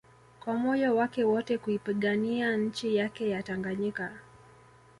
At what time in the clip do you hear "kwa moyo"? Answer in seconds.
0.39-0.95